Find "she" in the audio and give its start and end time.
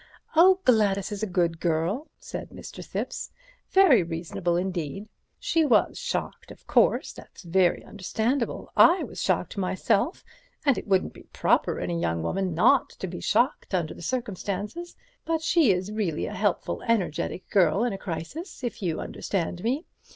5.37-5.63, 15.43-15.71